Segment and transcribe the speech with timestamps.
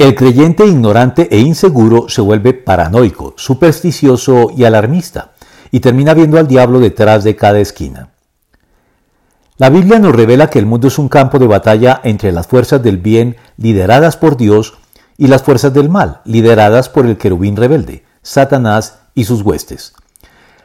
[0.00, 5.32] El creyente ignorante e inseguro se vuelve paranoico, supersticioso y alarmista,
[5.70, 8.08] y termina viendo al diablo detrás de cada esquina.
[9.58, 12.82] La Biblia nos revela que el mundo es un campo de batalla entre las fuerzas
[12.82, 14.72] del bien lideradas por Dios
[15.18, 19.92] y las fuerzas del mal lideradas por el querubín rebelde, Satanás y sus huestes.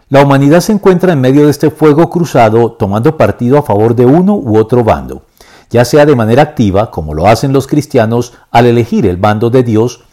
[0.07, 4.05] La humanidad se encuentra en medio de este fuego cruzado tomando partido a favor de
[4.05, 5.23] uno u otro bando
[5.69, 9.63] ya sea de manera activa, como lo hacen los cristianos al elegir el bando de
[9.63, 10.03] Dios,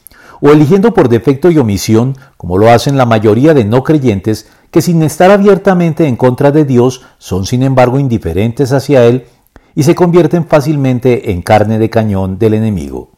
[0.41, 4.83] o eligiendo por defecto y omisión, como lo hacen la mayoría de no creyentes, que
[4.83, 9.27] sin estar abiertamente en contra de Dios son sin embargo indiferentes hacia Él
[9.75, 13.11] y se convierten fácilmente en carne de cañón del enemigo.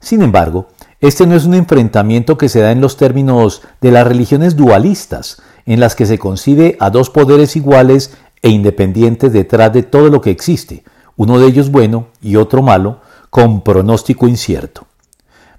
[0.00, 0.66] Sin embargo,
[1.00, 5.40] este no es un enfrentamiento que se da en los términos de las religiones dualistas,
[5.66, 10.20] en las que se concibe a dos poderes iguales e independientes detrás de todo lo
[10.20, 10.82] que existe,
[11.16, 14.86] uno de ellos bueno y otro malo, con pronóstico incierto.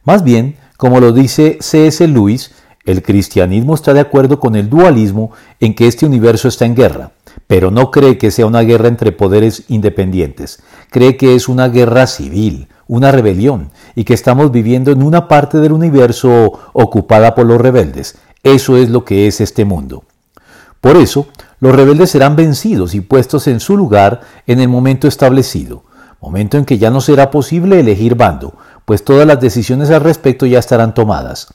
[0.04, 2.08] Más bien, como lo dice C.S.
[2.08, 2.52] Lewis,
[2.86, 7.12] el cristianismo está de acuerdo con el dualismo en que este universo está en guerra,
[7.48, 12.08] pero no cree que sea una guerra entre poderes independientes, cree que es una guerra
[12.08, 17.62] civil, una rebelión, y que estamos viviendo en una parte del universo ocupada por los
[17.62, 18.18] rebeldes.
[18.44, 20.04] Eso es lo que es este mundo.
[20.82, 21.28] Por eso,
[21.60, 25.84] los rebeldes serán vencidos y puestos en su lugar en el momento establecido,
[26.22, 28.54] momento en que ya no será posible elegir bando,
[28.86, 31.54] pues todas las decisiones al respecto ya estarán tomadas.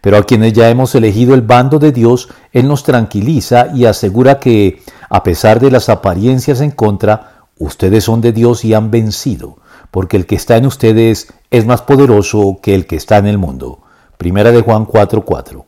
[0.00, 4.38] Pero a quienes ya hemos elegido el bando de Dios, Él nos tranquiliza y asegura
[4.38, 9.58] que, a pesar de las apariencias en contra, ustedes son de Dios y han vencido,
[9.90, 13.38] porque el que está en ustedes es más poderoso que el que está en el
[13.38, 13.80] mundo.
[14.18, 15.64] Primera de Juan 4:4.